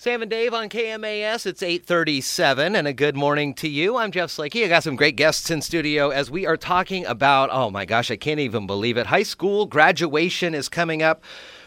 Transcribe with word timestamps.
Sam 0.00 0.22
and 0.22 0.30
Dave 0.30 0.54
on 0.54 0.70
KMAS. 0.70 1.44
It's 1.44 1.62
837 1.62 2.74
and 2.74 2.88
a 2.88 2.92
good 2.94 3.14
morning 3.14 3.52
to 3.56 3.68
you. 3.68 3.98
I'm 3.98 4.10
Jeff 4.10 4.30
Slakey. 4.30 4.64
I 4.64 4.68
got 4.68 4.82
some 4.82 4.96
great 4.96 5.14
guests 5.14 5.50
in 5.50 5.60
studio 5.60 6.08
as 6.08 6.30
we 6.30 6.46
are 6.46 6.56
talking 6.56 7.04
about, 7.04 7.50
oh 7.52 7.68
my 7.68 7.84
gosh, 7.84 8.10
I 8.10 8.16
can't 8.16 8.40
even 8.40 8.66
believe 8.66 8.96
it. 8.96 9.08
High 9.08 9.24
school 9.24 9.66
graduation 9.66 10.54
is 10.54 10.70
coming 10.70 11.02
up. 11.02 11.22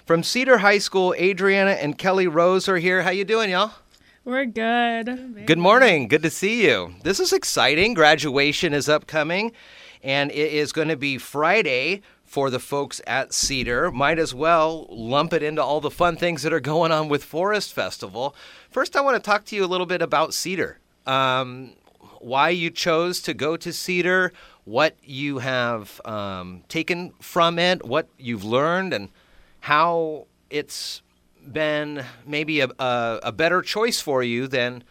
From 0.07 0.23
Cedar 0.23 0.57
High 0.57 0.79
School, 0.79 1.13
Adrianna 1.15 1.77
and 1.79 1.95
Kelly 1.95 2.25
Rose 2.25 2.67
are 2.67 2.79
here. 2.79 3.03
How 3.03 3.11
you 3.11 3.23
doing, 3.23 3.51
y'all? 3.51 3.69
We're 4.25 4.45
good. 4.45 5.45
Good 5.45 5.59
morning. 5.59 6.07
Good 6.07 6.23
to 6.23 6.31
see 6.31 6.65
you. 6.65 6.95
This 7.03 7.19
is 7.19 7.33
exciting. 7.33 7.93
Graduation 7.93 8.73
is 8.73 8.89
upcoming 8.89 9.51
and 10.01 10.31
it 10.31 10.53
is 10.53 10.71
going 10.71 10.87
to 10.87 10.97
be 10.97 11.19
Friday 11.19 12.01
for 12.33 12.49
the 12.49 12.57
folks 12.57 12.99
at 13.05 13.31
Cedar. 13.31 13.91
Might 13.91 14.17
as 14.17 14.33
well 14.33 14.87
lump 14.89 15.33
it 15.33 15.43
into 15.43 15.61
all 15.61 15.79
the 15.79 15.91
fun 15.91 16.15
things 16.17 16.41
that 16.41 16.51
are 16.51 16.59
going 16.59 16.91
on 16.91 17.07
with 17.07 17.23
Forest 17.23 17.75
Festival. 17.75 18.35
First, 18.71 18.95
I 18.95 19.01
want 19.01 19.15
to 19.15 19.21
talk 19.21 19.45
to 19.45 19.55
you 19.55 19.63
a 19.63 19.67
little 19.67 19.85
bit 19.85 20.01
about 20.01 20.33
Cedar. 20.33 20.79
Um, 21.05 21.73
why 22.21 22.49
you 22.49 22.71
chose 22.71 23.21
to 23.21 23.35
go 23.35 23.55
to 23.57 23.71
Cedar, 23.71 24.33
what 24.63 24.95
you 25.03 25.37
have 25.37 26.01
um, 26.05 26.63
taken 26.69 27.13
from 27.19 27.59
it, 27.59 27.85
what 27.85 28.07
you've 28.17 28.43
learned, 28.43 28.95
and 28.95 29.09
how 29.59 30.25
it's 30.49 31.03
been 31.45 32.03
maybe 32.25 32.61
a, 32.61 32.69
a, 32.79 33.19
a 33.25 33.31
better 33.31 33.61
choice 33.61 34.01
for 34.01 34.23
you 34.23 34.47
than 34.47 34.83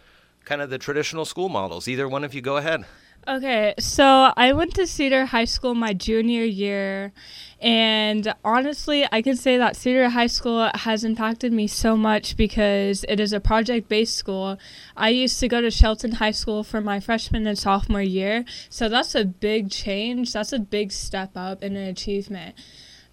kind 0.45 0.63
of 0.63 0.71
the 0.71 0.79
traditional 0.79 1.25
school 1.25 1.49
models. 1.49 1.89
Either 1.89 2.09
one 2.09 2.23
of 2.23 2.35
you 2.35 2.41
go 2.41 2.57
ahead. 2.57 2.85
Okay, 3.29 3.75
so 3.79 4.33
I 4.37 4.53
went 4.53 4.75
to 4.75 4.85
Cedar 4.85 5.27
High 5.27 5.45
School 5.45 5.77
my 5.77 5.93
junior 5.93 6.43
year, 6.43 7.13
and 7.61 8.35
honestly, 8.45 9.07
I 9.13 9.23
can 9.23 9.37
say 9.37 9.57
that 9.59 9.77
Cedar 9.77 10.09
High 10.09 10.27
School 10.27 10.69
has 10.75 11.05
impacted 11.05 11.53
me 11.53 11.69
so 11.69 11.97
much 11.97 12.37
because 12.37 13.05
it 13.09 13.21
is 13.21 13.33
a 13.33 13.39
project 13.39 13.89
based 13.89 14.17
school. 14.17 14.59
I 14.97 15.11
used 15.11 15.39
to 15.39 15.47
go 15.47 15.61
to 15.61 15.71
Shelton 15.71 16.13
High 16.13 16.33
School 16.33 16.65
for 16.65 16.81
my 16.81 16.99
freshman 16.99 17.47
and 17.47 17.57
sophomore 17.57 18.03
year, 18.03 18.45
so 18.69 18.89
that's 18.89 19.15
a 19.15 19.25
big 19.25 19.71
change. 19.71 20.33
That's 20.33 20.53
a 20.53 20.59
big 20.59 20.91
step 20.91 21.37
up 21.37 21.63
and 21.63 21.77
an 21.77 21.87
achievement 21.87 22.57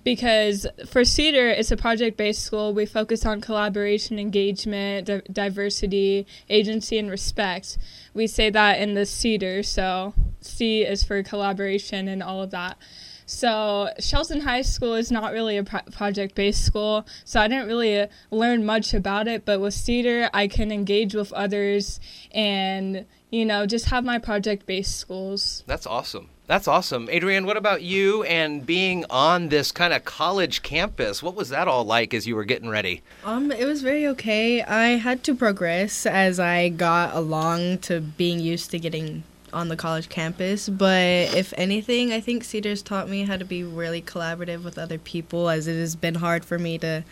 because 0.03 0.65
for 0.87 1.03
Cedar, 1.03 1.49
it's 1.49 1.71
a 1.71 1.77
project 1.77 2.17
based 2.17 2.43
school. 2.43 2.73
We 2.73 2.85
focus 2.85 3.25
on 3.25 3.41
collaboration, 3.41 4.19
engagement, 4.19 5.07
di- 5.07 5.21
diversity, 5.31 6.25
agency, 6.49 6.97
and 6.97 7.09
respect. 7.09 7.77
We 8.13 8.27
say 8.27 8.49
that 8.49 8.79
in 8.79 8.93
the 8.93 9.05
Cedar, 9.05 9.63
so 9.63 10.13
C 10.41 10.83
is 10.83 11.03
for 11.03 11.21
collaboration 11.23 12.07
and 12.07 12.23
all 12.23 12.41
of 12.41 12.51
that. 12.51 12.77
So 13.25 13.89
Shelton 13.99 14.41
High 14.41 14.63
School 14.63 14.95
is 14.95 15.11
not 15.11 15.31
really 15.33 15.57
a 15.57 15.63
pro- 15.63 15.81
project-based 15.91 16.65
school, 16.65 17.05
so 17.25 17.39
I 17.39 17.47
didn't 17.47 17.67
really 17.67 17.99
uh, 17.99 18.07
learn 18.31 18.65
much 18.65 18.95
about 18.95 19.27
it. 19.27 19.45
But 19.45 19.59
with 19.61 19.75
Cedar, 19.75 20.31
I 20.33 20.47
can 20.47 20.71
engage 20.71 21.13
with 21.13 21.31
others 21.33 21.99
and 22.31 23.05
you 23.29 23.45
know 23.45 23.67
just 23.67 23.85
have 23.85 24.03
my 24.03 24.17
project-based 24.17 24.97
schools. 24.97 25.63
That's 25.67 25.85
awesome. 25.85 26.29
That's 26.49 26.67
awesome. 26.67 27.07
Adrienne, 27.11 27.45
what 27.45 27.57
about 27.57 27.83
you 27.83 28.23
and 28.23 28.65
being 28.65 29.05
on 29.11 29.49
this 29.49 29.71
kind 29.71 29.93
of 29.93 30.03
college 30.03 30.63
campus? 30.63 31.21
What 31.21 31.35
was 31.35 31.49
that 31.49 31.67
all 31.67 31.85
like 31.85 32.11
as 32.11 32.25
you 32.25 32.35
were 32.35 32.43
getting 32.43 32.69
ready? 32.69 33.03
Um, 33.23 33.51
it 33.51 33.65
was 33.65 33.83
very 33.83 34.07
okay. 34.07 34.63
I 34.63 34.97
had 34.97 35.23
to 35.25 35.35
progress 35.35 36.07
as 36.07 36.39
I 36.39 36.69
got 36.69 37.13
along 37.13 37.77
to 37.81 38.01
being 38.01 38.39
used 38.39 38.71
to 38.71 38.79
getting 38.79 39.21
on 39.53 39.67
the 39.67 39.75
college 39.75 40.09
campus, 40.09 40.69
but 40.69 41.35
if 41.35 41.53
anything, 41.55 42.11
I 42.11 42.19
think 42.19 42.43
Cedars 42.43 42.81
taught 42.81 43.07
me 43.07 43.25
how 43.25 43.37
to 43.37 43.45
be 43.45 43.63
really 43.63 44.01
collaborative 44.01 44.63
with 44.63 44.79
other 44.79 44.97
people 44.97 45.49
as 45.49 45.67
it 45.67 45.75
has 45.75 45.95
been 45.95 46.15
hard 46.15 46.43
for 46.43 46.57
me 46.57 46.79
to 46.79 47.03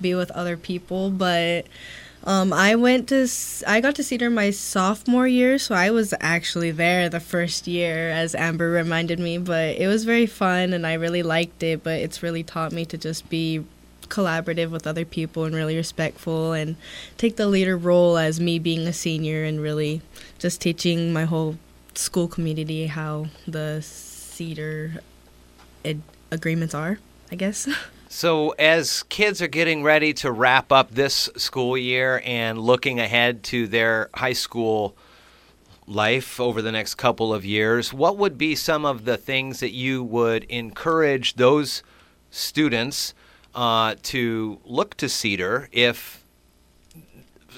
be 0.00 0.14
with 0.14 0.30
other 0.30 0.56
people, 0.56 1.10
but 1.10 1.66
um, 2.28 2.52
I 2.52 2.74
went 2.74 3.08
to 3.08 3.26
I 3.66 3.80
got 3.80 3.94
to 3.94 4.04
Cedar 4.04 4.28
my 4.28 4.50
sophomore 4.50 5.26
year, 5.26 5.58
so 5.58 5.74
I 5.74 5.90
was 5.90 6.12
actually 6.20 6.70
there 6.70 7.08
the 7.08 7.20
first 7.20 7.66
year, 7.66 8.10
as 8.10 8.34
Amber 8.34 8.70
reminded 8.70 9.18
me. 9.18 9.38
But 9.38 9.76
it 9.78 9.86
was 9.86 10.04
very 10.04 10.26
fun, 10.26 10.74
and 10.74 10.86
I 10.86 10.92
really 10.92 11.22
liked 11.22 11.62
it. 11.62 11.82
But 11.82 12.00
it's 12.00 12.22
really 12.22 12.42
taught 12.42 12.70
me 12.70 12.84
to 12.84 12.98
just 12.98 13.30
be 13.30 13.64
collaborative 14.08 14.68
with 14.68 14.86
other 14.86 15.06
people 15.06 15.44
and 15.44 15.54
really 15.54 15.74
respectful, 15.74 16.52
and 16.52 16.76
take 17.16 17.36
the 17.36 17.46
leader 17.46 17.78
role 17.78 18.18
as 18.18 18.38
me 18.38 18.58
being 18.58 18.86
a 18.86 18.92
senior 18.92 19.44
and 19.44 19.58
really 19.58 20.02
just 20.38 20.60
teaching 20.60 21.14
my 21.14 21.24
whole 21.24 21.56
school 21.94 22.28
community 22.28 22.88
how 22.88 23.28
the 23.46 23.80
Cedar 23.80 25.00
ed- 25.82 26.02
agreements 26.30 26.74
are. 26.74 26.98
I 27.32 27.36
guess. 27.36 27.66
So, 28.10 28.50
as 28.58 29.02
kids 29.04 29.42
are 29.42 29.48
getting 29.48 29.82
ready 29.82 30.14
to 30.14 30.32
wrap 30.32 30.72
up 30.72 30.92
this 30.92 31.28
school 31.36 31.76
year 31.76 32.22
and 32.24 32.58
looking 32.58 32.98
ahead 32.98 33.42
to 33.44 33.66
their 33.66 34.08
high 34.14 34.32
school 34.32 34.96
life 35.86 36.40
over 36.40 36.62
the 36.62 36.72
next 36.72 36.94
couple 36.94 37.34
of 37.34 37.44
years, 37.44 37.92
what 37.92 38.16
would 38.16 38.38
be 38.38 38.54
some 38.54 38.86
of 38.86 39.04
the 39.04 39.18
things 39.18 39.60
that 39.60 39.72
you 39.72 40.02
would 40.02 40.44
encourage 40.44 41.34
those 41.34 41.82
students 42.30 43.12
uh, 43.54 43.94
to 44.04 44.58
look 44.64 44.96
to 44.96 45.08
Cedar 45.08 45.68
if 45.70 46.24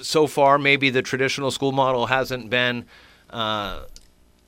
so 0.01 0.27
far 0.27 0.57
maybe 0.57 0.89
the 0.89 1.01
traditional 1.01 1.51
school 1.51 1.71
model 1.71 2.07
hasn't 2.07 2.49
been 2.49 2.85
uh, 3.29 3.83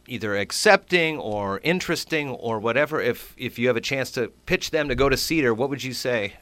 either 0.07 0.35
accepting 0.35 1.17
or 1.17 1.59
interesting 1.63 2.29
or 2.29 2.59
whatever 2.59 3.01
if 3.01 3.33
if 3.37 3.57
you 3.57 3.67
have 3.67 3.77
a 3.77 3.81
chance 3.81 4.11
to 4.11 4.27
pitch 4.45 4.71
them 4.71 4.87
to 4.89 4.95
go 4.95 5.09
to 5.09 5.17
cedar 5.17 5.53
what 5.53 5.69
would 5.69 5.83
you 5.83 5.93
say? 5.93 6.33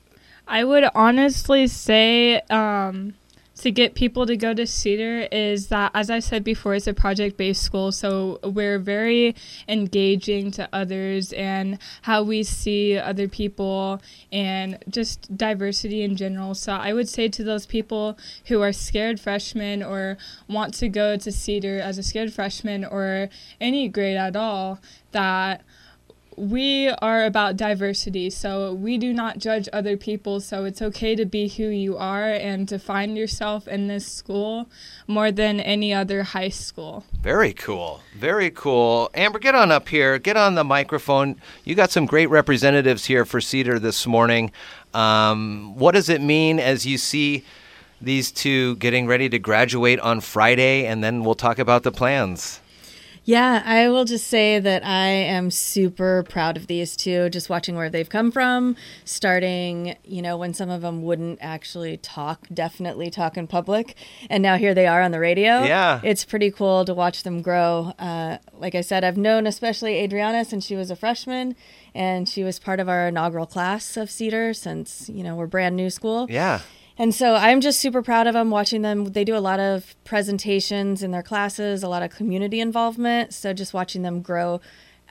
I 0.48 0.64
would 0.64 0.84
honestly 0.96 1.68
say 1.68 2.42
um, 2.50 3.14
to 3.62 3.70
get 3.70 3.94
people 3.94 4.26
to 4.26 4.36
go 4.36 4.56
to 4.56 4.66
Cedar 4.66 5.28
is 5.32 5.68
that, 5.68 5.92
as 5.94 6.10
I 6.10 6.18
said 6.18 6.44
before, 6.44 6.74
it's 6.74 6.88
a 6.88 6.96
project 6.96 7.38
based 7.38 7.62
school. 7.62 7.92
So 7.92 8.40
we're 8.44 8.80
very 8.80 9.36
engaging 9.68 10.50
to 10.52 10.68
others 10.74 11.32
and 11.34 11.78
how 12.02 12.24
we 12.24 12.42
see 12.42 12.98
other 12.98 13.28
people 13.28 14.02
and 14.32 14.80
just 14.90 15.38
diversity 15.38 16.02
in 16.02 16.16
general. 16.16 16.56
So 16.56 16.74
I 16.74 16.94
would 16.94 17.08
say 17.08 17.28
to 17.30 17.44
those 17.44 17.68
people 17.68 18.18
who 18.48 18.62
are 18.64 18.74
scared 18.74 19.20
freshmen 19.20 19.84
or 19.84 20.18
want 20.48 20.74
to 20.76 20.90
go 20.90 21.16
to 21.18 21.32
Cedar 21.32 21.80
as 21.80 22.00
a 22.00 22.04
scared 22.04 22.34
freshman 22.34 22.84
or 22.84 23.30
any 23.60 23.88
grade 23.88 24.18
at 24.18 24.36
all 24.36 24.80
that 25.12 25.62
we 26.38 26.88
are 26.90 27.25
about 27.25 27.58
diversity, 27.58 28.30
so 28.30 28.74
we 28.74 28.97
do 28.97 29.14
not 29.14 29.38
judge 29.38 29.68
other 29.74 29.97
people. 29.97 30.40
So 30.40 30.66
it's 30.66 30.81
okay 30.81 31.16
to 31.16 31.25
be 31.25 31.47
who 31.47 31.66
you 31.66 31.97
are 31.97 32.31
and 32.31 32.68
to 32.69 32.80
find 32.80 33.18
yourself 33.18 33.68
in 33.68 33.88
this 33.88 34.08
school 34.08 34.70
more 35.08 35.31
than 35.31 35.59
any 35.59 35.94
other 35.94 36.24
high 36.24 36.50
school. 36.50 37.03
Very 37.22 37.53
cool. 37.53 38.02
Very 38.18 38.50
cool. 38.50 39.09
Amber, 39.14 39.40
get 39.40 39.56
on 39.56 39.72
up 39.72 39.90
here. 39.90 40.18
Get 40.20 40.38
on 40.38 40.56
the 40.56 40.64
microphone. 40.64 41.36
You 41.66 41.75
got 41.75 41.91
some 41.91 42.06
great 42.06 42.30
representatives 42.30 43.06
here 43.06 43.25
for 43.25 43.41
Cedar 43.41 43.78
this 43.78 44.08
morning. 44.08 44.52
Um, 44.94 45.75
what 45.75 45.91
does 45.91 46.09
it 46.09 46.22
mean 46.22 46.59
as 46.59 46.86
you 46.86 46.97
see 46.97 47.44
these 48.00 48.31
two 48.31 48.78
getting 48.78 49.06
ready 49.06 49.28
to 49.30 49.38
graduate 49.38 50.00
on 50.00 50.22
Friday? 50.22 50.86
And 50.86 51.03
then 51.03 51.24
we'll 51.24 51.36
talk 51.36 51.59
about 51.59 51.84
the 51.84 51.91
plans. 51.91 52.61
Yeah, 53.24 53.62
I 53.64 53.88
will 53.90 54.06
just 54.06 54.28
say 54.28 54.58
that 54.58 54.84
I 54.84 55.08
am 55.08 55.52
super 55.52 56.24
proud 56.24 56.58
of 56.58 56.66
these 56.66 56.96
two, 56.96 57.30
just 57.30 57.50
watching 57.50 57.76
where 57.76 57.90
they've 57.90 58.09
come 58.09 58.32
from, 58.32 58.76
starting, 59.06 59.96
you 60.04 60.24
know, 60.24 60.38
when 60.38 60.56
some 60.56 60.72
of 60.72 60.82
them 60.82 61.04
wouldn't 61.04 61.38
actually 61.40 61.98
talk, 61.98 62.48
definitely 62.52 63.12
talk 63.12 63.38
in 63.38 63.46
public. 63.46 63.96
And 64.28 64.42
now 64.42 64.58
here 64.58 64.74
they 64.74 64.88
are 64.88 65.04
on 65.04 65.12
the 65.12 65.20
radio. 65.20 65.64
Yeah. 65.64 66.02
It's 66.04 66.26
pretty 66.26 66.50
cool 66.50 66.84
to 66.86 66.96
watch 66.96 67.22
them 67.22 67.44
grow. 67.44 67.94
Uh, 68.00 68.40
like 68.54 68.74
I 68.74 68.82
said, 68.82 69.04
I've 69.04 69.18
known 69.18 69.46
especially 69.46 70.08
Adrianna 70.08 70.44
since 70.44 70.66
she 70.66 70.76
was 70.76 70.90
a 70.90 70.96
freshman, 70.96 71.56
and 71.94 72.28
she 72.28 72.44
was 72.44 72.58
part 72.58 72.80
of 72.80 72.90
our 72.90 73.09
inaugural 73.09 73.46
class 73.46 73.98
of 73.98 74.09
Cedar 74.09 74.56
since, 74.56 75.09
you 75.09 75.24
know, 75.24 75.36
we're 75.36 75.46
brand 75.46 75.76
new 75.76 75.92
school. 75.92 76.26
Yeah. 76.28 76.62
And 76.97 77.16
so 77.16 77.35
I'm 77.35 77.62
just 77.62 77.79
super 77.79 78.02
proud 78.02 78.28
of 78.28 78.34
them 78.34 78.50
watching 78.50 78.81
them. 78.81 79.06
They 79.06 79.24
do 79.24 79.35
a 79.35 79.40
lot 79.40 79.59
of 79.59 79.96
presentations 80.03 81.02
in 81.02 81.11
their 81.11 81.23
classes, 81.23 81.84
a 81.84 81.88
lot 81.88 82.03
of 82.03 82.11
community 82.11 82.59
involvement. 82.59 83.34
So 83.34 83.53
just 83.53 83.73
watching 83.73 84.02
them 84.02 84.22
grow 84.22 84.61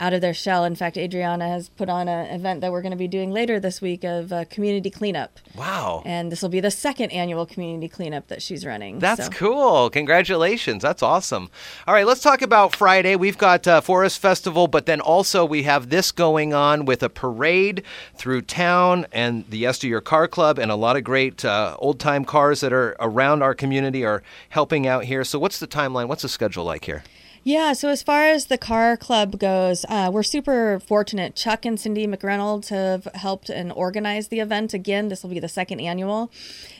out 0.00 0.14
of 0.14 0.22
their 0.22 0.34
shell. 0.34 0.64
In 0.64 0.74
fact, 0.74 0.96
Adrianna 0.96 1.46
has 1.46 1.68
put 1.68 1.90
on 1.90 2.08
an 2.08 2.34
event 2.34 2.62
that 2.62 2.72
we're 2.72 2.80
going 2.80 2.90
to 2.90 2.96
be 2.96 3.06
doing 3.06 3.30
later 3.30 3.60
this 3.60 3.82
week 3.82 4.02
of 4.02 4.32
a 4.32 4.46
community 4.46 4.90
cleanup. 4.90 5.38
Wow. 5.54 6.02
And 6.06 6.32
this 6.32 6.40
will 6.40 6.48
be 6.48 6.60
the 6.60 6.70
second 6.70 7.10
annual 7.10 7.44
community 7.44 7.88
cleanup 7.88 8.28
that 8.28 8.40
she's 8.40 8.64
running. 8.64 8.98
That's 8.98 9.26
so. 9.26 9.30
cool. 9.30 9.90
Congratulations. 9.90 10.82
That's 10.82 11.02
awesome. 11.02 11.50
All 11.86 11.92
right, 11.92 12.06
let's 12.06 12.22
talk 12.22 12.40
about 12.40 12.74
Friday. 12.74 13.14
We've 13.14 13.38
got 13.38 13.68
uh, 13.68 13.82
Forest 13.82 14.18
Festival, 14.20 14.66
but 14.66 14.86
then 14.86 15.00
also 15.00 15.44
we 15.44 15.64
have 15.64 15.90
this 15.90 16.10
going 16.12 16.54
on 16.54 16.86
with 16.86 17.02
a 17.02 17.10
parade 17.10 17.82
through 18.14 18.42
town 18.42 19.06
and 19.12 19.44
the 19.50 19.58
Yesteryear 19.58 20.00
Car 20.00 20.26
Club 20.26 20.58
and 20.58 20.70
a 20.70 20.76
lot 20.76 20.96
of 20.96 21.04
great 21.04 21.44
uh, 21.44 21.76
old 21.78 22.00
time 22.00 22.24
cars 22.24 22.60
that 22.60 22.72
are 22.72 22.96
around 22.98 23.42
our 23.42 23.54
community 23.54 24.04
are 24.04 24.22
helping 24.48 24.86
out 24.86 25.04
here. 25.04 25.24
So, 25.24 25.38
what's 25.38 25.58
the 25.58 25.66
timeline? 25.66 26.08
What's 26.08 26.22
the 26.22 26.28
schedule 26.28 26.64
like 26.64 26.86
here? 26.86 27.04
Yeah, 27.42 27.72
so 27.72 27.88
as 27.88 28.02
far 28.02 28.24
as 28.24 28.46
the 28.46 28.58
car 28.58 28.98
club 28.98 29.38
goes, 29.38 29.86
uh, 29.88 30.10
we're 30.12 30.22
super 30.22 30.78
fortunate. 30.78 31.34
Chuck 31.34 31.64
and 31.64 31.80
Cindy 31.80 32.06
McReynolds 32.06 32.68
have 32.68 33.04
helped 33.14 33.48
and 33.48 33.72
organized 33.72 34.28
the 34.28 34.40
event 34.40 34.74
again. 34.74 35.08
This 35.08 35.22
will 35.22 35.30
be 35.30 35.40
the 35.40 35.48
second 35.48 35.80
annual. 35.80 36.30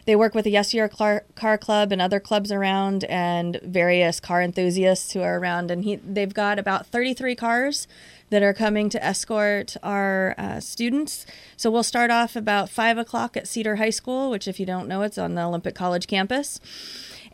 They 0.05 0.15
work 0.15 0.35
with 0.35 0.45
the 0.45 0.51
Yesteryear 0.51 0.91
Car, 0.91 1.25
car 1.35 1.57
Club 1.57 1.93
and 1.93 2.03
other 2.03 2.21
clubs 2.21 2.53
around, 2.53 3.05
and 3.05 3.59
various 3.63 4.21
car 4.21 4.43
enthusiasts 4.43 5.13
who 5.13 5.23
are 5.23 5.39
around. 5.39 5.71
And 5.71 5.83
he, 5.83 5.97
they've 5.97 6.35
got 6.35 6.59
about 6.59 6.87
33 6.87 7.35
cars 7.37 7.89
that 8.29 8.43
are 8.43 8.53
coming 8.53 8.91
to 8.91 9.03
escort 9.03 9.79
our 9.83 10.35
uh, 10.37 10.61
students. 10.61 11.25
So 11.57 11.71
we'll 11.71 11.83
start 11.83 12.11
off 12.11 12.37
about 12.37 12.69
five 12.69 12.99
o'clock 12.99 13.35
at 13.35 13.49
Cedar 13.49 13.77
High 13.77 13.91
School, 13.91 14.29
which, 14.29 14.47
if 14.47 14.61
you 14.61 14.67
don't 14.67 14.89
know, 14.89 15.01
it's 15.01 15.17
on 15.17 15.37
the 15.37 15.43
Olympic 15.43 15.75
College 15.75 16.07
campus 16.07 16.61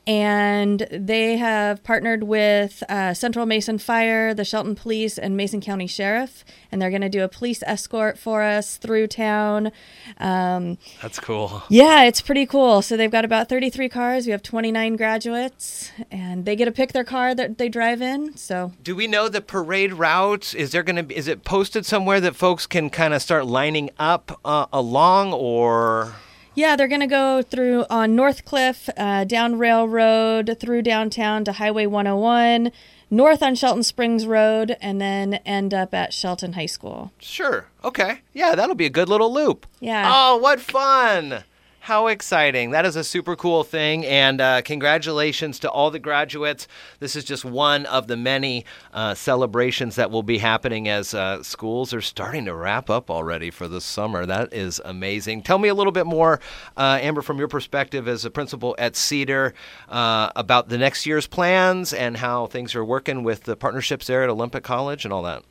and 0.06 0.87
they 0.91 1.37
have 1.37 1.82
partnered 1.82 2.23
with 2.23 2.82
uh, 2.88 3.12
Central 3.12 3.44
Mason 3.44 3.79
Fire, 3.79 4.32
the 4.35 4.44
Shelton 4.44 4.75
Police, 4.76 5.19
and 5.19 5.37
Mason 5.37 5.61
County 5.61 5.87
Sheriff, 5.87 6.44
and 6.70 6.81
they're 6.81 6.91
going 6.91 7.03
to 7.03 7.08
do 7.08 7.25
a 7.25 7.29
police 7.29 7.62
escort 7.67 8.17
for 8.19 8.43
us 8.43 8.76
through 8.76 9.08
town. 9.08 9.73
Um, 10.19 10.79
That's 11.03 11.19
cool. 11.19 11.62
yeah, 11.69 12.05
it's 12.05 12.20
pretty 12.20 12.47
cool. 12.47 12.82
So 12.82 12.97
they've 12.97 13.11
got 13.11 13.25
about 13.25 13.49
33 13.49 13.88
cars. 13.88 14.26
We 14.26 14.32
have 14.32 14.43
29 14.43 14.97
graduates, 14.97 15.91
and 16.11 16.44
they 16.44 16.55
get 16.55 16.67
to 16.67 16.73
pick 16.73 16.93
their 16.93 17.05
car 17.05 17.35
that 17.35 17.58
they 17.58 17.69
drive 17.69 18.00
in. 18.00 18.37
So 18.37 18.73
Do 18.82 18.94
we 18.94 19.06
know 19.08 19.29
the 19.29 19.41
parade 19.41 19.93
route? 19.93 20.55
Is 20.55 20.70
there 20.70 20.82
going 20.82 20.97
to 20.97 21.03
be? 21.03 21.17
Is 21.17 21.26
it 21.26 21.44
posted 21.44 21.85
somewhere 21.85 22.20
that 22.20 22.37
folks 22.37 22.67
can 22.67 22.91
kind 22.91 23.12
of 23.12 23.23
start 23.23 23.47
lining 23.47 23.91
up 23.99 24.38
uh, 24.44 24.67
along, 24.73 25.32
or? 25.32 26.14
Yeah, 26.56 26.75
they're 26.75 26.88
going 26.88 27.03
to 27.03 27.06
go 27.06 27.43
through 27.43 27.85
on 27.91 28.17
North 28.17 28.47
Cliff, 28.47 28.88
uh, 28.97 29.25
down 29.25 29.58
Railroad, 29.58 30.56
through 30.58 30.81
downtown 30.82 31.44
to 31.44 31.53
Highway 31.53 31.85
101, 31.85 32.73
north 33.11 33.43
on 33.43 33.55
Shelton 33.55 33.82
Springs 33.82 34.26
Road, 34.26 34.75
and 34.81 34.99
then 34.99 35.35
end 35.44 35.75
up 35.75 35.93
at 35.93 36.14
Shelton 36.14 36.55
High 36.55 36.64
School. 36.64 37.12
Sure. 37.19 37.67
Okay. 37.85 38.20
Yeah, 38.32 38.55
that'll 38.55 38.75
be 38.75 38.87
a 38.87 38.91
good 38.91 39.11
little 39.11 39.31
loop. 39.31 39.67
Yeah. 39.81 40.11
Oh, 40.11 40.38
what 40.38 40.58
fun! 40.58 41.44
How 41.86 42.08
exciting. 42.08 42.72
That 42.72 42.84
is 42.84 42.96
a 42.96 43.04
super 43.04 43.36
cool 43.36 43.62
thing. 43.62 44.04
And 44.04 44.40
uh, 44.40 44.62
congratulations 44.62 45.60
to 45.60 45.70
all 45.70 45.92
the 45.92 46.00
graduates. 46.00 46.66
This 46.98 47.14
is 47.14 47.22
just 47.22 47.44
one 47.44 47.86
of 47.86 48.08
the 48.08 48.16
many 48.16 48.64
uh, 48.92 49.14
celebrations 49.14 49.94
that 49.94 50.10
will 50.10 50.24
be 50.24 50.38
happening 50.38 50.88
as 50.88 51.14
uh, 51.14 51.44
schools 51.44 51.94
are 51.94 52.00
starting 52.00 52.46
to 52.46 52.56
wrap 52.56 52.90
up 52.90 53.08
already 53.08 53.52
for 53.52 53.68
the 53.68 53.80
summer. 53.80 54.26
That 54.26 54.52
is 54.52 54.80
amazing. 54.84 55.44
Tell 55.44 55.60
me 55.60 55.68
a 55.68 55.74
little 55.74 55.92
bit 55.92 56.06
more, 56.06 56.40
uh, 56.76 56.98
Amber, 57.00 57.22
from 57.22 57.38
your 57.38 57.46
perspective 57.46 58.08
as 58.08 58.24
a 58.24 58.32
principal 58.32 58.74
at 58.80 58.96
Cedar, 58.96 59.54
uh, 59.88 60.30
about 60.34 60.68
the 60.68 60.78
next 60.78 61.06
year's 61.06 61.28
plans 61.28 61.92
and 61.92 62.16
how 62.16 62.48
things 62.48 62.74
are 62.74 62.84
working 62.84 63.22
with 63.22 63.44
the 63.44 63.54
partnerships 63.54 64.08
there 64.08 64.24
at 64.24 64.28
Olympic 64.28 64.64
College 64.64 65.04
and 65.04 65.14
all 65.14 65.22
that. 65.22 65.44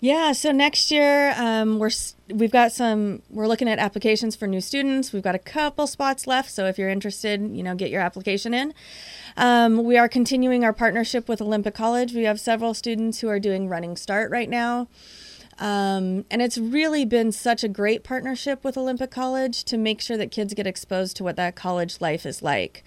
Yeah, 0.00 0.30
so 0.30 0.52
next 0.52 0.92
year 0.92 1.34
um, 1.36 1.80
we're 1.80 1.90
we've 2.32 2.52
got 2.52 2.70
some 2.70 3.20
we're 3.30 3.48
looking 3.48 3.68
at 3.68 3.80
applications 3.80 4.36
for 4.36 4.46
new 4.46 4.60
students. 4.60 5.12
We've 5.12 5.24
got 5.24 5.34
a 5.34 5.40
couple 5.40 5.88
spots 5.88 6.28
left, 6.28 6.52
so 6.52 6.66
if 6.66 6.78
you're 6.78 6.88
interested, 6.88 7.40
you 7.50 7.64
know, 7.64 7.74
get 7.74 7.90
your 7.90 8.00
application 8.00 8.54
in. 8.54 8.74
Um, 9.36 9.82
we 9.82 9.98
are 9.98 10.08
continuing 10.08 10.62
our 10.62 10.72
partnership 10.72 11.28
with 11.28 11.42
Olympic 11.42 11.74
College. 11.74 12.12
We 12.12 12.24
have 12.24 12.38
several 12.38 12.74
students 12.74 13.20
who 13.20 13.28
are 13.28 13.40
doing 13.40 13.68
running 13.68 13.96
start 13.96 14.30
right 14.30 14.48
now. 14.48 14.86
Um, 15.58 16.24
and 16.30 16.40
it's 16.40 16.58
really 16.58 17.04
been 17.04 17.32
such 17.32 17.64
a 17.64 17.68
great 17.68 18.04
partnership 18.04 18.62
with 18.62 18.78
Olympic 18.78 19.10
College 19.10 19.64
to 19.64 19.76
make 19.76 20.00
sure 20.00 20.16
that 20.16 20.30
kids 20.30 20.54
get 20.54 20.68
exposed 20.68 21.16
to 21.16 21.24
what 21.24 21.34
that 21.34 21.56
college 21.56 22.00
life 22.00 22.24
is 22.24 22.40
like. 22.40 22.84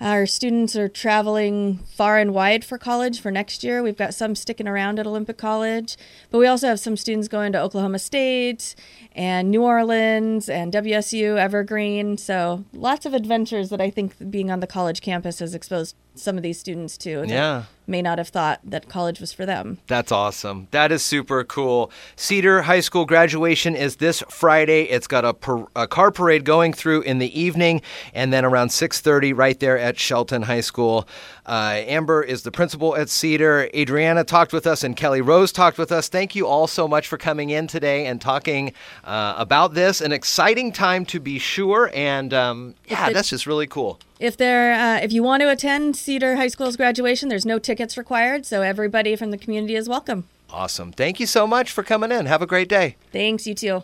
Our 0.00 0.26
students 0.26 0.74
are 0.74 0.88
traveling 0.88 1.78
far 1.78 2.18
and 2.18 2.34
wide 2.34 2.64
for 2.64 2.78
college 2.78 3.20
for 3.20 3.30
next 3.30 3.62
year. 3.62 3.82
We've 3.82 3.96
got 3.96 4.12
some 4.12 4.34
sticking 4.34 4.66
around 4.66 4.98
at 4.98 5.06
Olympic 5.06 5.38
College, 5.38 5.96
but 6.30 6.38
we 6.38 6.48
also 6.48 6.66
have 6.66 6.80
some 6.80 6.96
students 6.96 7.28
going 7.28 7.52
to 7.52 7.60
Oklahoma 7.60 8.00
State 8.00 8.74
and 9.12 9.50
New 9.52 9.62
Orleans 9.62 10.48
and 10.48 10.72
WSU, 10.72 11.38
Evergreen. 11.38 12.18
So 12.18 12.64
lots 12.72 13.06
of 13.06 13.14
adventures 13.14 13.70
that 13.70 13.80
I 13.80 13.88
think 13.88 14.30
being 14.30 14.50
on 14.50 14.58
the 14.58 14.66
college 14.66 15.00
campus 15.00 15.38
has 15.38 15.54
exposed 15.54 15.94
some 16.14 16.36
of 16.36 16.42
these 16.42 16.58
students 16.58 16.96
too. 16.96 17.24
Yeah. 17.26 17.64
May 17.86 18.00
not 18.00 18.16
have 18.16 18.28
thought 18.28 18.60
that 18.64 18.88
college 18.88 19.20
was 19.20 19.34
for 19.34 19.44
them. 19.44 19.76
That's 19.88 20.10
awesome. 20.10 20.68
That 20.70 20.90
is 20.90 21.02
super 21.04 21.44
cool. 21.44 21.90
Cedar 22.16 22.62
High 22.62 22.80
School 22.80 23.04
graduation 23.04 23.76
is 23.76 23.96
this 23.96 24.22
Friday. 24.30 24.84
It's 24.84 25.06
got 25.06 25.26
a, 25.26 25.34
par- 25.34 25.68
a 25.76 25.86
car 25.86 26.10
parade 26.10 26.46
going 26.46 26.72
through 26.72 27.02
in 27.02 27.18
the 27.18 27.38
evening, 27.38 27.82
and 28.14 28.32
then 28.32 28.42
around 28.42 28.68
6:30 28.68 29.36
right 29.36 29.60
there 29.60 29.78
at 29.78 29.98
Shelton 29.98 30.42
High 30.42 30.62
School. 30.62 31.06
Uh, 31.44 31.82
Amber 31.86 32.22
is 32.22 32.42
the 32.42 32.50
principal 32.50 32.96
at 32.96 33.10
Cedar. 33.10 33.68
Adrianna 33.74 34.24
talked 34.26 34.54
with 34.54 34.66
us, 34.66 34.82
and 34.82 34.96
Kelly 34.96 35.20
Rose 35.20 35.52
talked 35.52 35.76
with 35.76 35.92
us. 35.92 36.08
Thank 36.08 36.34
you 36.34 36.46
all 36.46 36.66
so 36.66 36.88
much 36.88 37.06
for 37.06 37.18
coming 37.18 37.50
in 37.50 37.66
today 37.66 38.06
and 38.06 38.18
talking 38.18 38.72
uh, 39.04 39.34
about 39.36 39.74
this. 39.74 40.00
An 40.00 40.10
exciting 40.12 40.72
time 40.72 41.04
to 41.06 41.20
be 41.20 41.38
sure, 41.38 41.90
and 41.92 42.32
um, 42.32 42.74
yeah, 42.88 43.08
the- 43.08 43.14
that's 43.14 43.28
just 43.28 43.46
really 43.46 43.66
cool. 43.66 44.00
If 44.20 44.36
they're 44.36 44.72
uh, 44.72 45.00
if 45.00 45.12
you 45.12 45.22
want 45.22 45.42
to 45.42 45.50
attend 45.50 45.96
Cedar 45.96 46.36
High 46.36 46.48
School's 46.48 46.76
graduation, 46.76 47.28
there's 47.28 47.44
no 47.44 47.58
tickets 47.58 47.98
required, 47.98 48.46
so 48.46 48.62
everybody 48.62 49.16
from 49.16 49.30
the 49.30 49.38
community 49.38 49.74
is 49.74 49.88
welcome. 49.88 50.28
Awesome. 50.50 50.92
Thank 50.92 51.18
you 51.18 51.26
so 51.26 51.46
much 51.48 51.72
for 51.72 51.82
coming 51.82 52.12
in. 52.12 52.26
Have 52.26 52.40
a 52.40 52.46
great 52.46 52.68
day. 52.68 52.96
Thanks, 53.10 53.44
you 53.46 53.54
too. 53.54 53.82